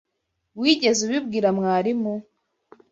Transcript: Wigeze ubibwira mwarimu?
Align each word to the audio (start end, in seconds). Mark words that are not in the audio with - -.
Wigeze 0.59 0.99
ubibwira 1.07 1.47
mwarimu? 1.57 2.13